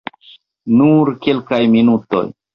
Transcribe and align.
Nur 0.79 1.11
kelkaj 1.27 1.61
minutoj. 1.77 2.25